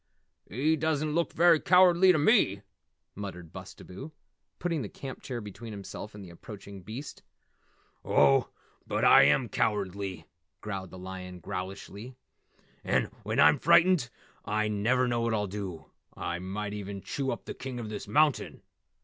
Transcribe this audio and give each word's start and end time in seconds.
"He 0.49 0.75
doesn't 0.75 1.13
look 1.13 1.31
very 1.31 1.59
cowardly 1.59 2.11
to 2.11 2.17
me," 2.17 2.63
muttered 3.13 3.53
Bustabo, 3.53 4.11
putting 4.57 4.81
the 4.81 4.89
camp 4.89 5.21
chair 5.21 5.41
between 5.41 5.71
himself 5.73 6.15
and 6.15 6.25
the 6.25 6.31
approaching 6.31 6.81
beast. 6.81 7.21
"Oh, 8.03 8.49
but 8.87 9.05
I 9.05 9.25
am 9.25 9.47
cowardly," 9.47 10.25
growled 10.59 10.89
the 10.89 10.97
lion 10.97 11.39
growlishly, 11.39 12.15
"and 12.83 13.11
when 13.21 13.39
I'm 13.39 13.59
frightened 13.59 14.09
I 14.43 14.67
never 14.67 15.07
know 15.07 15.21
what 15.21 15.35
I'll 15.35 15.45
do. 15.45 15.91
I 16.17 16.39
might 16.39 16.73
even 16.73 17.01
chew 17.01 17.29
up 17.29 17.45
the 17.45 17.53
King 17.53 17.79
of 17.79 17.89
this 17.89 18.07
Mountain! 18.07 18.63